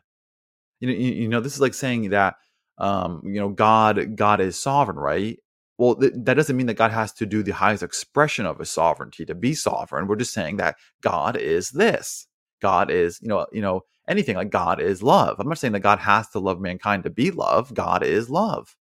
You 0.79 0.87
know, 0.87 0.94
you, 0.94 1.12
you 1.23 1.29
know, 1.29 1.40
this 1.40 1.56
is 1.56 1.61
like 1.61 1.75
saying 1.75 2.11
that 2.11 2.37
um, 2.79 3.20
you 3.25 3.40
know, 3.40 3.49
God 3.49 4.14
God 4.14 4.40
is 4.40 4.56
sovereign, 4.56 4.96
right? 4.96 5.40
Well, 5.76 5.96
th- 5.96 6.12
that 6.19 6.34
doesn't 6.34 6.56
mean 6.56 6.67
that 6.69 6.75
God 6.75 6.93
has 6.93 7.12
to 7.14 7.26
do 7.26 7.43
the 7.43 7.50
highest 7.50 7.82
expression 7.82 8.46
of 8.46 8.61
his 8.61 8.70
sovereignty 8.70 9.25
to 9.25 9.34
be 9.34 9.55
sovereign. 9.55 10.06
We're 10.06 10.14
just 10.14 10.32
saying 10.34 10.58
that 10.58 10.76
God 11.02 11.37
is 11.37 11.70
this. 11.70 12.29
God 12.62 12.90
is, 12.92 13.20
you 13.22 13.28
know, 13.28 13.46
you 13.52 13.62
know, 13.62 13.82
anything 14.08 14.36
like 14.36 14.50
God 14.50 14.80
is 14.80 15.04
love. 15.04 15.38
I'm 15.40 15.48
not 15.48 15.58
saying 15.58 15.74
that 15.74 15.80
God 15.82 16.00
has 16.00 16.30
to 16.30 16.40
love 16.40 16.60
mankind 16.60 17.04
to 17.04 17.10
be 17.10 17.32
love. 17.32 17.74
God 17.74 18.04
is 18.04 18.30
love. 18.30 18.76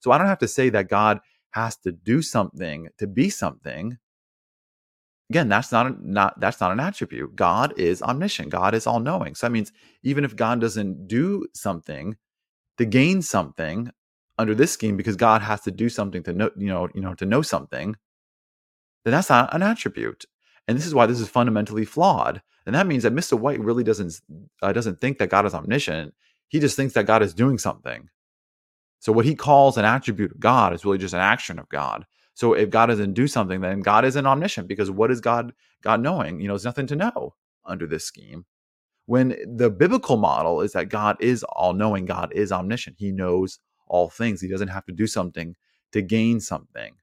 So 0.00 0.12
I 0.12 0.18
don't 0.18 0.28
have 0.28 0.40
to 0.40 0.48
say 0.48 0.70
that 0.70 0.88
God 0.90 1.20
has 1.52 1.76
to 1.78 1.92
do 1.92 2.22
something 2.22 2.88
to 2.98 3.08
be 3.08 3.30
something 3.30 3.98
again 5.30 5.48
that's 5.48 5.72
not 5.72 5.86
a, 5.86 5.96
not 6.00 6.38
that's 6.40 6.60
not 6.60 6.72
an 6.72 6.80
attribute 6.80 7.34
god 7.36 7.72
is 7.78 8.02
omniscient 8.02 8.50
god 8.50 8.74
is 8.74 8.86
all 8.86 9.00
knowing 9.00 9.34
so 9.34 9.46
that 9.46 9.52
means 9.52 9.72
even 10.02 10.24
if 10.24 10.36
god 10.36 10.60
doesn't 10.60 11.08
do 11.08 11.46
something 11.54 12.16
to 12.78 12.84
gain 12.84 13.22
something 13.22 13.90
under 14.38 14.54
this 14.54 14.72
scheme 14.72 14.96
because 14.96 15.16
god 15.16 15.42
has 15.42 15.62
to 15.62 15.70
do 15.70 15.88
something 15.88 16.22
to 16.22 16.32
know 16.32 16.50
you 16.56 16.68
know 16.68 16.88
you 16.94 17.00
know 17.00 17.14
to 17.14 17.26
know 17.26 17.42
something 17.42 17.96
then 19.04 19.12
that's 19.12 19.30
not 19.30 19.54
an 19.54 19.62
attribute 19.62 20.24
and 20.68 20.78
this 20.78 20.86
is 20.86 20.94
why 20.94 21.06
this 21.06 21.20
is 21.20 21.28
fundamentally 21.28 21.84
flawed 21.84 22.42
and 22.66 22.74
that 22.74 22.86
means 22.86 23.02
that 23.02 23.14
mr 23.14 23.38
white 23.38 23.60
really 23.60 23.84
doesn't 23.84 24.20
uh, 24.62 24.72
doesn't 24.72 25.00
think 25.00 25.18
that 25.18 25.30
god 25.30 25.46
is 25.46 25.54
omniscient 25.54 26.14
he 26.48 26.60
just 26.60 26.76
thinks 26.76 26.94
that 26.94 27.06
god 27.06 27.22
is 27.22 27.34
doing 27.34 27.58
something 27.58 28.08
so 29.00 29.12
what 29.12 29.24
he 29.24 29.34
calls 29.34 29.76
an 29.76 29.84
attribute 29.84 30.32
of 30.32 30.40
god 30.40 30.72
is 30.72 30.84
really 30.84 30.98
just 30.98 31.14
an 31.14 31.20
action 31.20 31.58
of 31.58 31.68
god 31.68 32.06
so 32.34 32.52
if 32.52 32.68
God 32.68 32.86
doesn't 32.86 33.14
do 33.14 33.28
something, 33.28 33.60
then 33.60 33.80
God 33.80 34.04
isn't 34.04 34.26
omniscient 34.26 34.68
because 34.68 34.90
what 34.90 35.10
is 35.10 35.20
God 35.20 35.52
God 35.82 36.00
knowing? 36.00 36.40
You 36.40 36.48
know, 36.48 36.54
there's 36.54 36.64
nothing 36.64 36.88
to 36.88 36.96
know 36.96 37.34
under 37.64 37.86
this 37.86 38.04
scheme. 38.04 38.44
When 39.06 39.36
the 39.46 39.70
biblical 39.70 40.16
model 40.16 40.60
is 40.60 40.72
that 40.72 40.88
God 40.88 41.16
is 41.20 41.44
all 41.44 41.74
knowing, 41.74 42.06
God 42.06 42.32
is 42.32 42.50
omniscient. 42.50 42.96
He 42.98 43.12
knows 43.12 43.60
all 43.86 44.10
things. 44.10 44.40
He 44.40 44.48
doesn't 44.48 44.68
have 44.68 44.84
to 44.86 44.92
do 44.92 45.06
something 45.06 45.54
to 45.92 46.02
gain 46.02 46.40
something. 46.40 46.96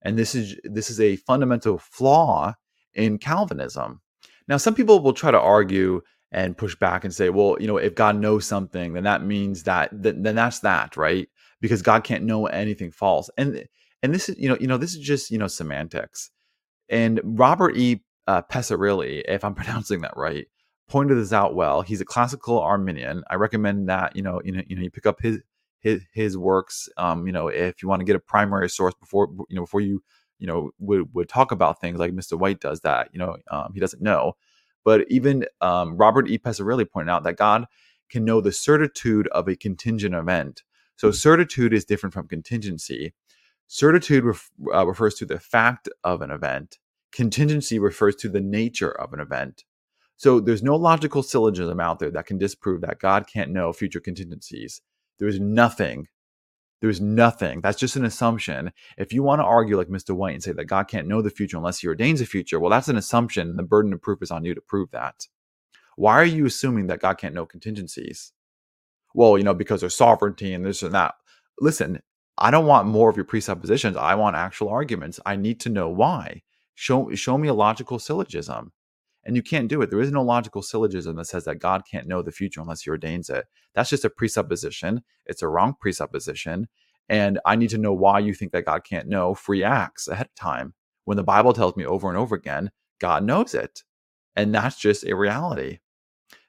And 0.00 0.18
this 0.18 0.34
is 0.34 0.56
this 0.64 0.88
is 0.88 1.00
a 1.00 1.16
fundamental 1.16 1.78
flaw 1.78 2.54
in 2.94 3.18
Calvinism. 3.18 4.00
Now, 4.48 4.56
some 4.56 4.74
people 4.74 5.00
will 5.00 5.12
try 5.12 5.30
to 5.30 5.40
argue 5.40 6.02
and 6.30 6.56
push 6.56 6.74
back 6.74 7.04
and 7.04 7.14
say, 7.14 7.28
well, 7.28 7.56
you 7.60 7.66
know, 7.66 7.76
if 7.76 7.94
God 7.94 8.16
knows 8.16 8.46
something, 8.46 8.94
then 8.94 9.04
that 9.04 9.22
means 9.24 9.64
that 9.64 9.90
then, 9.92 10.22
then 10.22 10.34
that's 10.34 10.60
that, 10.60 10.96
right? 10.96 11.28
Because 11.60 11.82
God 11.82 12.04
can't 12.04 12.24
know 12.24 12.46
anything 12.46 12.90
false. 12.90 13.28
And 13.36 13.66
and 14.02 14.14
this 14.14 14.28
is 14.28 14.38
you 14.38 14.48
know 14.48 14.56
you 14.60 14.66
know 14.66 14.76
this 14.76 14.94
is 14.94 15.00
just 15.00 15.30
you 15.30 15.38
know 15.38 15.46
semantics 15.46 16.30
and 16.88 17.20
robert 17.24 17.76
e 17.76 18.02
uh, 18.28 18.42
Picirilli, 18.42 19.22
if 19.26 19.44
i'm 19.44 19.54
pronouncing 19.60 20.00
that 20.02 20.16
right 20.16 20.46
pointed 20.88 21.16
this 21.16 21.32
out 21.32 21.54
well 21.54 21.82
he's 21.82 22.00
a 22.00 22.04
classical 22.04 22.60
arminian 22.60 23.22
i 23.30 23.34
recommend 23.34 23.88
that 23.88 24.14
you 24.14 24.22
know 24.22 24.40
you 24.44 24.52
know 24.52 24.62
you 24.66 24.76
know 24.76 24.82
you 24.82 24.90
pick 24.90 25.06
up 25.06 25.20
his 25.20 25.38
his 25.80 26.02
his 26.12 26.36
works 26.36 26.88
um 26.96 27.26
you 27.26 27.32
know 27.32 27.48
if 27.48 27.82
you 27.82 27.88
want 27.88 28.00
to 28.00 28.04
get 28.04 28.16
a 28.16 28.20
primary 28.20 28.68
source 28.68 28.94
before 29.00 29.28
you 29.48 29.56
know 29.56 29.62
before 29.62 29.80
you 29.80 30.02
you 30.42 30.48
know 30.48 30.72
would 30.80 31.14
would 31.14 31.30
talk 31.30 31.52
about 31.52 31.80
things 31.80 32.00
like 32.00 32.12
mr 32.12 32.38
white 32.38 32.60
does 32.60 32.82
that 32.82 33.10
you 33.14 33.20
know 33.20 33.38
um, 33.52 33.72
he 33.74 33.80
doesn't 33.80 34.02
know 34.02 34.34
but 34.84 35.06
even 35.10 35.46
um, 35.62 35.96
robert 35.96 36.28
e 36.30 36.38
Picirilli 36.38 36.90
pointed 36.90 37.12
out 37.12 37.24
that 37.24 37.38
god 37.38 37.66
can 38.10 38.26
know 38.26 38.42
the 38.42 38.52
certitude 38.52 39.28
of 39.30 39.48
a 39.48 39.56
contingent 39.56 40.16
event 40.16 40.64
so 40.96 41.12
certitude 41.12 41.74
is 41.74 41.86
different 41.86 42.14
from 42.14 42.28
contingency 42.28 43.06
Certitude 43.68 44.24
ref, 44.24 44.50
uh, 44.74 44.86
refers 44.86 45.14
to 45.16 45.26
the 45.26 45.40
fact 45.40 45.88
of 46.04 46.22
an 46.22 46.30
event. 46.30 46.78
Contingency 47.12 47.80
refers 47.80 48.16
to 48.16 48.30
the 48.30 48.40
nature 48.42 48.92
of 48.92 49.14
an 49.14 49.20
event. 49.20 49.64
So 50.18 50.40
there's 50.40 50.62
no 50.62 50.76
logical 50.76 51.24
syllogism 51.24 51.80
out 51.80 51.98
there 52.00 52.10
that 52.10 52.26
can 52.26 52.38
disprove 52.38 52.82
that 52.82 53.00
God 53.00 53.26
can't 53.26 53.52
know 53.52 53.72
future 53.72 54.00
contingencies. 54.00 54.82
There 55.18 55.28
is 55.28 55.40
nothing 55.40 56.08
There's 56.82 57.00
nothing. 57.00 57.60
That's 57.60 57.78
just 57.78 57.94
an 57.94 58.04
assumption. 58.04 58.72
If 58.98 59.12
you 59.12 59.22
want 59.22 59.38
to 59.40 59.44
argue 59.44 59.78
like 59.78 59.86
Mr. 59.86 60.16
White 60.16 60.34
and 60.34 60.42
say 60.42 60.50
that 60.52 60.64
God 60.64 60.88
can't 60.88 61.06
know 61.06 61.22
the 61.22 61.30
future 61.30 61.56
unless 61.56 61.78
he 61.78 61.86
ordains 61.86 62.18
the 62.18 62.26
future, 62.26 62.58
well, 62.58 62.70
that's 62.70 62.88
an 62.88 62.96
assumption. 62.96 63.50
And 63.50 63.58
the 63.58 63.62
burden 63.62 63.92
of 63.92 64.02
proof 64.02 64.20
is 64.20 64.32
on 64.32 64.44
you 64.44 64.52
to 64.52 64.60
prove 64.60 64.90
that. 64.90 65.28
Why 65.96 66.14
are 66.14 66.24
you 66.24 66.44
assuming 66.44 66.88
that 66.88 67.00
God 67.00 67.18
can't 67.18 67.36
know 67.36 67.46
contingencies? 67.46 68.32
Well, 69.14 69.38
you 69.38 69.44
know, 69.44 69.54
because 69.54 69.80
there's 69.80 69.94
sovereignty 69.94 70.52
and 70.52 70.66
this 70.66 70.82
and 70.82 70.92
that. 70.92 71.14
Listen, 71.60 72.02
I 72.36 72.50
don't 72.50 72.66
want 72.66 72.88
more 72.88 73.08
of 73.08 73.16
your 73.16 73.26
presuppositions. 73.26 73.96
I 73.96 74.16
want 74.16 74.34
actual 74.34 74.68
arguments. 74.68 75.20
I 75.24 75.36
need 75.36 75.60
to 75.60 75.68
know 75.68 75.88
why. 75.88 76.42
Show 76.74 77.14
show 77.14 77.38
me 77.38 77.46
a 77.46 77.54
logical 77.54 78.00
syllogism. 78.00 78.72
And 79.24 79.36
you 79.36 79.42
can't 79.42 79.68
do 79.68 79.80
it. 79.82 79.90
There 79.90 80.00
is 80.00 80.10
no 80.10 80.22
logical 80.22 80.62
syllogism 80.62 81.16
that 81.16 81.26
says 81.26 81.44
that 81.44 81.56
God 81.56 81.82
can't 81.88 82.08
know 82.08 82.22
the 82.22 82.32
future 82.32 82.60
unless 82.60 82.82
he 82.82 82.90
ordains 82.90 83.30
it. 83.30 83.46
That's 83.74 83.90
just 83.90 84.04
a 84.04 84.10
presupposition. 84.10 85.02
It's 85.26 85.42
a 85.42 85.48
wrong 85.48 85.74
presupposition. 85.80 86.68
And 87.08 87.38
I 87.44 87.56
need 87.56 87.70
to 87.70 87.78
know 87.78 87.92
why 87.92 88.18
you 88.18 88.34
think 88.34 88.52
that 88.52 88.64
God 88.64 88.84
can't 88.84 89.08
know 89.08 89.34
free 89.34 89.62
acts 89.62 90.08
ahead 90.08 90.26
of 90.26 90.34
time. 90.34 90.74
When 91.04 91.16
the 91.16 91.22
Bible 91.22 91.52
tells 91.52 91.76
me 91.76 91.84
over 91.84 92.08
and 92.08 92.18
over 92.18 92.34
again, 92.34 92.70
God 93.00 93.24
knows 93.24 93.54
it. 93.54 93.82
And 94.34 94.54
that's 94.54 94.78
just 94.78 95.04
a 95.04 95.14
reality. 95.14 95.78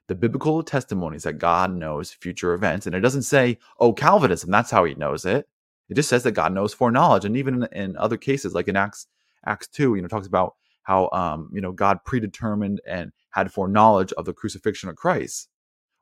The 0.06 0.14
biblical 0.14 0.62
testimony 0.62 1.16
is 1.16 1.22
that 1.22 1.34
God 1.34 1.74
knows 1.74 2.12
future 2.12 2.54
events. 2.54 2.86
And 2.86 2.94
it 2.94 3.00
doesn't 3.00 3.22
say, 3.22 3.58
oh, 3.78 3.92
Calvinism, 3.92 4.50
that's 4.50 4.70
how 4.70 4.84
he 4.84 4.94
knows 4.94 5.24
it. 5.24 5.48
It 5.88 5.94
just 5.94 6.08
says 6.08 6.22
that 6.22 6.32
God 6.32 6.52
knows 6.52 6.74
foreknowledge. 6.74 7.24
And 7.24 7.36
even 7.36 7.64
in, 7.64 7.68
in 7.72 7.96
other 7.96 8.16
cases, 8.16 8.54
like 8.54 8.68
in 8.68 8.76
Acts, 8.76 9.06
Acts 9.46 9.68
2, 9.68 9.94
you 9.94 10.02
know, 10.02 10.08
talks 10.08 10.26
about 10.26 10.54
how 10.84 11.10
um, 11.12 11.50
you 11.52 11.60
know 11.60 11.72
God 11.72 11.98
predetermined 12.04 12.80
and 12.86 13.12
had 13.30 13.52
foreknowledge 13.52 14.12
of 14.12 14.24
the 14.24 14.32
crucifixion 14.32 14.88
of 14.88 14.96
Christ. 14.96 15.48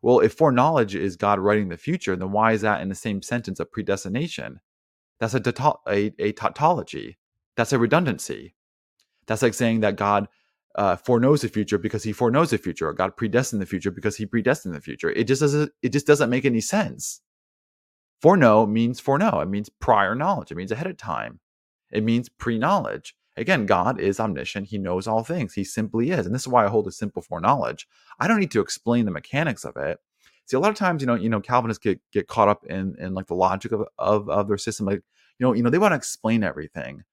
Well, 0.02 0.20
if 0.20 0.34
foreknowledge 0.34 0.94
is 0.94 1.16
God 1.16 1.38
writing 1.38 1.68
the 1.68 1.76
future, 1.76 2.16
then 2.16 2.32
why 2.32 2.52
is 2.52 2.60
that 2.62 2.80
in 2.80 2.88
the 2.88 2.94
same 2.94 3.22
sentence 3.22 3.60
of 3.60 3.70
predestination? 3.72 4.60
That's 5.20 5.34
a, 5.34 5.42
a, 5.88 6.12
a 6.18 6.32
tautology. 6.32 7.18
That's 7.56 7.72
a 7.72 7.78
redundancy. 7.78 8.54
That's 9.26 9.42
like 9.42 9.54
saying 9.54 9.80
that 9.80 9.96
God 9.96 10.26
uh, 10.74 10.96
foreknows 10.96 11.42
the 11.42 11.48
future 11.48 11.78
because 11.78 12.02
He 12.02 12.12
foreknows 12.12 12.50
the 12.50 12.58
future, 12.58 12.88
or 12.88 12.92
God 12.92 13.16
predestined 13.16 13.62
the 13.62 13.66
future 13.66 13.92
because 13.92 14.16
He 14.16 14.26
predestined 14.26 14.74
the 14.74 14.80
future. 14.80 15.10
It 15.10 15.24
just 15.24 15.40
doesn't. 15.40 15.70
It 15.82 15.90
just 15.90 16.06
doesn't 16.06 16.30
make 16.30 16.44
any 16.44 16.60
sense. 16.60 17.20
Foreknow 18.20 18.66
means 18.66 19.00
foreknow. 19.00 19.40
It 19.40 19.48
means 19.48 19.68
prior 19.68 20.14
knowledge. 20.14 20.50
It 20.50 20.56
means 20.56 20.72
ahead 20.72 20.86
of 20.86 20.96
time. 20.96 21.40
It 21.90 22.02
means 22.02 22.28
pre-knowledge. 22.28 23.14
Again, 23.36 23.64
God 23.64 23.98
is 23.98 24.20
omniscient. 24.20 24.68
He 24.68 24.78
knows 24.78 25.06
all 25.06 25.24
things. 25.24 25.54
He 25.54 25.64
simply 25.64 26.10
is. 26.10 26.26
And 26.26 26.34
this 26.34 26.42
is 26.42 26.48
why 26.48 26.64
I 26.64 26.68
hold 26.68 26.86
a 26.86 26.92
simple 26.92 27.22
foreknowledge. 27.22 27.88
I 28.20 28.28
don't 28.28 28.40
need 28.40 28.50
to 28.50 28.60
explain 28.60 29.06
the 29.06 29.10
mechanics 29.10 29.64
of 29.64 29.76
it. 29.76 29.98
See, 30.46 30.56
a 30.56 30.60
lot 30.60 30.70
of 30.70 30.76
times, 30.76 31.00
you 31.00 31.06
know, 31.06 31.14
you 31.14 31.28
know, 31.28 31.40
Calvinists 31.40 31.82
get 31.82 32.00
get 32.12 32.28
caught 32.28 32.48
up 32.48 32.66
in 32.66 32.94
in 32.98 33.14
like 33.14 33.26
the 33.26 33.34
logic 33.34 33.72
of 33.72 33.84
of, 33.98 34.28
of 34.28 34.48
their 34.48 34.58
system. 34.58 34.86
Like, 34.86 35.02
you 35.38 35.46
know, 35.46 35.54
you 35.54 35.62
know, 35.62 35.70
they 35.70 35.78
want 35.78 35.92
to 35.92 35.96
explain 35.96 36.44
everything. 36.44 37.04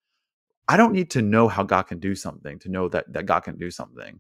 I 0.68 0.78
don't 0.78 0.94
need 0.94 1.10
to 1.12 1.22
know 1.22 1.48
how 1.48 1.64
God 1.64 1.84
can 1.84 2.00
do 2.00 2.16
something 2.16 2.60
to 2.60 2.70
know 2.70 2.90
that 2.90 3.12
that 3.14 3.26
God 3.26 3.42
can 3.42 3.58
do 3.58 3.72
something. 3.72 4.20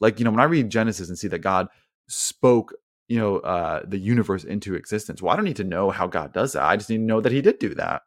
Like, 0.00 0.18
you 0.18 0.24
know, 0.24 0.30
when 0.30 0.40
I 0.40 0.44
read 0.44 0.70
Genesis 0.70 1.08
and 1.10 1.18
see 1.18 1.28
that 1.28 1.40
God 1.40 1.68
spoke, 2.08 2.72
you 3.08 3.18
know, 3.18 3.38
uh, 3.38 3.82
the 3.86 3.98
universe 3.98 4.44
into 4.44 4.74
existence. 4.74 5.20
Well, 5.20 5.32
I 5.32 5.36
don't 5.36 5.44
need 5.44 5.56
to 5.56 5.64
know 5.64 5.90
how 5.90 6.06
God 6.06 6.32
does 6.32 6.54
that. 6.54 6.62
I 6.62 6.76
just 6.76 6.88
need 6.88 6.98
to 6.98 7.02
know 7.02 7.20
that 7.20 7.32
He 7.32 7.42
did 7.42 7.58
do 7.58 7.74
that. 7.74 8.02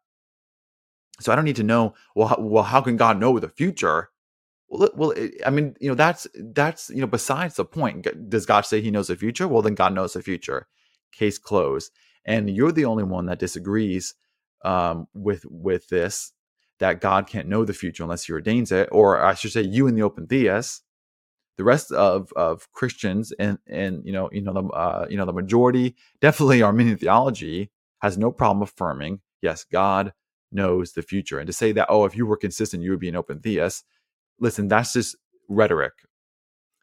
So 1.20 1.32
I 1.32 1.36
don't 1.36 1.46
need 1.46 1.56
to 1.58 1.64
know. 1.64 1.94
Well, 2.16 2.28
how, 2.28 2.38
well, 2.40 2.64
how 2.64 2.82
can 2.82 2.98
God 2.98 3.20
know 3.20 3.38
the 3.40 3.50
future? 3.50 4.10
Well, 4.68 4.90
well, 4.96 5.14
I 5.46 5.50
mean, 5.50 5.76
you 5.80 5.90
know, 5.90 5.96
that's 5.96 6.28
that's 6.36 6.90
you 6.90 7.02
know, 7.02 7.08
besides 7.08 7.56
the 7.56 7.66
point. 7.66 8.08
Does 8.30 8.46
God 8.46 8.62
say 8.66 8.82
He 8.82 8.92
knows 8.92 9.08
the 9.08 9.16
future? 9.16 9.48
Well, 9.48 9.62
then 9.62 9.76
God 9.76 9.94
knows 9.94 10.14
the 10.14 10.22
future. 10.22 10.68
Case 11.12 11.38
closed. 11.38 11.92
And 12.26 12.50
you're 12.50 12.72
the 12.72 12.86
only 12.86 13.04
one 13.04 13.26
that 13.28 13.40
disagrees 13.40 14.16
um, 14.64 15.08
with 15.14 15.46
with 15.46 15.90
this 15.90 16.34
that 16.80 17.02
God 17.02 17.28
can't 17.28 17.48
know 17.48 17.64
the 17.64 17.74
future 17.74 18.04
unless 18.04 18.26
He 18.26 18.34
ordains 18.34 18.72
it, 18.72 18.90
or 18.92 19.24
I 19.24 19.36
should 19.36 19.52
say, 19.52 19.62
you 19.62 19.88
and 19.88 19.98
the 19.98 20.04
open 20.04 20.28
theists. 20.28 20.82
The 21.56 21.64
rest 21.64 21.92
of, 21.92 22.34
of 22.36 22.72
Christians 22.72 23.32
and 23.38 23.60
and 23.68 24.04
you 24.04 24.12
know 24.12 24.28
you 24.32 24.42
know 24.42 24.54
the 24.54 24.64
uh, 24.70 25.06
you 25.08 25.18
know 25.18 25.26
the 25.26 25.34
majority 25.34 25.96
definitely 26.20 26.62
Arminian 26.64 26.98
theology 26.98 27.70
has 28.02 28.18
no 28.18 28.32
problem 28.32 28.64
affirming 28.64 29.22
yes 29.44 29.64
God 29.64 30.14
knows 30.54 30.94
the 30.94 31.02
future. 31.02 31.40
And 31.40 31.48
to 31.48 31.54
say 31.54 31.72
that, 31.74 31.88
oh, 31.90 32.06
if 32.06 32.16
you 32.16 32.26
were 32.26 32.38
consistent, 32.38 32.84
you 32.84 32.92
would 32.92 33.00
be 33.00 33.10
an 33.10 33.16
open 33.16 33.40
theist, 33.40 33.86
listen, 34.40 34.68
that's 34.68 34.94
just 34.94 35.16
rhetoric. 35.50 35.94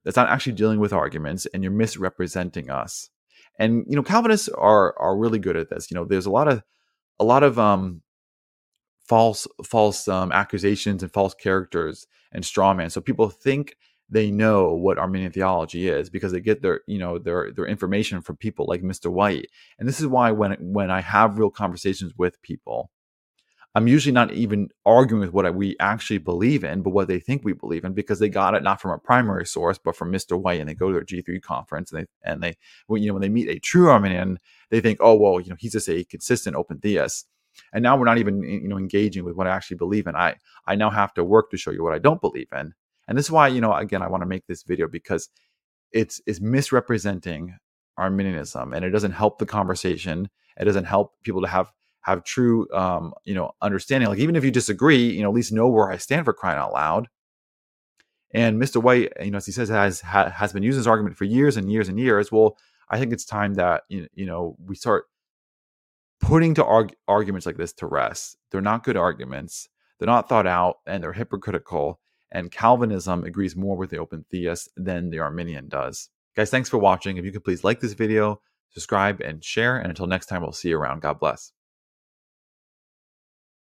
That's 0.04 0.16
not 0.16 0.28
actually 0.28 0.54
dealing 0.54 0.80
with 0.80 0.92
arguments, 0.92 1.46
and 1.52 1.62
you're 1.62 1.72
misrepresenting 1.72 2.70
us. 2.70 3.10
And 3.58 3.84
you 3.86 3.96
know, 3.96 4.02
Calvinists 4.02 4.48
are 4.48 4.98
are 4.98 5.16
really 5.16 5.38
good 5.38 5.56
at 5.56 5.68
this. 5.68 5.90
You 5.90 5.94
know, 5.94 6.04
there's 6.04 6.26
a 6.26 6.30
lot 6.30 6.48
of 6.48 6.62
a 7.18 7.24
lot 7.24 7.42
of 7.42 7.58
um 7.58 8.02
false 9.06 9.46
false 9.64 10.08
um, 10.08 10.32
accusations 10.32 11.02
and 11.02 11.12
false 11.12 11.34
characters 11.34 12.06
and 12.32 12.44
straw 12.44 12.72
man. 12.72 12.90
So 12.90 13.00
people 13.00 13.28
think 13.28 13.76
they 14.08 14.30
know 14.30 14.72
what 14.72 14.98
Arminian 14.98 15.32
theology 15.32 15.88
is 15.88 16.10
because 16.10 16.32
they 16.32 16.40
get 16.40 16.62
their 16.62 16.80
you 16.86 16.98
know 16.98 17.18
their 17.18 17.52
their 17.52 17.66
information 17.66 18.20
from 18.22 18.36
people 18.36 18.66
like 18.68 18.82
Mr. 18.82 19.10
White. 19.10 19.46
And 19.78 19.88
this 19.88 20.00
is 20.00 20.06
why 20.06 20.30
when 20.30 20.52
when 20.60 20.90
I 20.90 21.00
have 21.00 21.38
real 21.38 21.50
conversations 21.50 22.12
with 22.16 22.40
people, 22.42 22.90
I'm 23.74 23.86
usually 23.86 24.12
not 24.12 24.32
even 24.32 24.68
arguing 24.84 25.20
with 25.20 25.32
what 25.32 25.54
we 25.54 25.76
actually 25.78 26.18
believe 26.18 26.64
in, 26.64 26.82
but 26.82 26.90
what 26.90 27.06
they 27.06 27.20
think 27.20 27.44
we 27.44 27.52
believe 27.52 27.84
in 27.84 27.92
because 27.92 28.18
they 28.18 28.28
got 28.28 28.54
it 28.54 28.64
not 28.64 28.80
from 28.80 28.90
a 28.90 28.98
primary 28.98 29.46
source, 29.46 29.78
but 29.78 29.94
from 29.94 30.10
Mr. 30.10 30.40
White. 30.40 30.58
And 30.60 30.68
they 30.68 30.74
go 30.74 30.88
to 30.88 30.94
their 30.94 31.04
G3 31.04 31.40
conference 31.40 31.92
and 31.92 32.02
they, 32.02 32.06
and 32.28 32.42
they, 32.42 32.56
you 32.88 33.06
know, 33.06 33.14
when 33.14 33.22
they 33.22 33.28
meet 33.28 33.48
a 33.48 33.60
true 33.60 33.88
Arminian, 33.88 34.38
they 34.70 34.80
think, 34.80 34.98
oh, 35.00 35.14
well, 35.14 35.40
you 35.40 35.50
know, 35.50 35.56
he's 35.58 35.72
just 35.72 35.88
a 35.88 36.02
consistent 36.04 36.56
open 36.56 36.78
theist. 36.78 37.28
And 37.72 37.82
now 37.82 37.96
we're 37.96 38.06
not 38.06 38.18
even, 38.18 38.42
you 38.42 38.68
know, 38.68 38.78
engaging 38.78 39.24
with 39.24 39.36
what 39.36 39.46
I 39.46 39.50
actually 39.50 39.76
believe 39.76 40.08
in. 40.08 40.16
I, 40.16 40.36
I 40.66 40.74
now 40.74 40.90
have 40.90 41.14
to 41.14 41.24
work 41.24 41.50
to 41.50 41.56
show 41.56 41.70
you 41.70 41.84
what 41.84 41.94
I 41.94 41.98
don't 41.98 42.20
believe 42.20 42.48
in. 42.52 42.74
And 43.06 43.18
this 43.18 43.26
is 43.26 43.30
why, 43.30 43.48
you 43.48 43.60
know, 43.60 43.72
again, 43.72 44.02
I 44.02 44.08
want 44.08 44.22
to 44.22 44.28
make 44.28 44.46
this 44.46 44.64
video 44.64 44.88
because 44.88 45.28
it's, 45.92 46.20
it's 46.26 46.40
misrepresenting 46.40 47.56
Arminianism 47.96 48.72
and 48.72 48.84
it 48.84 48.90
doesn't 48.90 49.12
help 49.12 49.38
the 49.38 49.46
conversation. 49.46 50.28
It 50.58 50.64
doesn't 50.64 50.84
help 50.84 51.14
people 51.22 51.42
to 51.42 51.48
have 51.48 51.70
have 52.02 52.24
true 52.24 52.66
um, 52.72 53.12
you 53.24 53.34
know 53.34 53.52
understanding 53.60 54.08
like 54.08 54.18
even 54.18 54.36
if 54.36 54.44
you 54.44 54.50
disagree 54.50 55.10
you 55.10 55.22
know 55.22 55.28
at 55.28 55.34
least 55.34 55.52
know 55.52 55.68
where 55.68 55.90
i 55.90 55.96
stand 55.96 56.24
for 56.24 56.32
crying 56.32 56.58
out 56.58 56.72
loud. 56.72 57.08
And 58.32 58.60
mr 58.60 58.82
white 58.82 59.12
you 59.22 59.30
know 59.30 59.38
as 59.38 59.46
he 59.46 59.52
says 59.52 59.68
has 59.68 60.00
has 60.00 60.52
been 60.52 60.62
using 60.62 60.80
this 60.80 60.86
argument 60.86 61.16
for 61.16 61.24
years 61.24 61.56
and 61.56 61.70
years 61.70 61.88
and 61.88 61.98
years. 61.98 62.30
Well 62.32 62.56
i 62.88 62.98
think 62.98 63.12
it's 63.12 63.24
time 63.24 63.54
that 63.54 63.82
you 63.88 64.08
know 64.16 64.56
we 64.64 64.74
start 64.76 65.04
putting 66.20 66.54
to 66.54 66.64
arg- 66.64 66.94
arguments 67.08 67.46
like 67.46 67.56
this 67.56 67.72
to 67.72 67.86
rest. 67.86 68.36
They're 68.50 68.60
not 68.60 68.84
good 68.84 68.96
arguments. 68.96 69.68
They're 69.98 70.06
not 70.06 70.28
thought 70.28 70.46
out 70.46 70.76
and 70.86 71.02
they're 71.02 71.14
hypocritical. 71.14 71.98
And 72.30 72.50
calvinism 72.50 73.24
agrees 73.24 73.56
more 73.56 73.76
with 73.76 73.90
the 73.90 73.98
open 73.98 74.24
theist 74.30 74.68
than 74.76 75.10
the 75.10 75.18
arminian 75.18 75.68
does. 75.68 76.10
Guys 76.36 76.50
thanks 76.50 76.68
for 76.68 76.78
watching. 76.78 77.16
If 77.16 77.24
you 77.24 77.32
could 77.32 77.44
please 77.44 77.64
like 77.64 77.80
this 77.80 77.94
video 77.94 78.40
subscribe 78.70 79.20
and 79.20 79.42
share. 79.44 79.78
And 79.78 79.88
until 79.88 80.06
next 80.06 80.26
time 80.26 80.42
we'll 80.42 80.52
see 80.52 80.68
you 80.68 80.78
around. 80.78 81.02
God 81.02 81.18
bless 81.18 81.52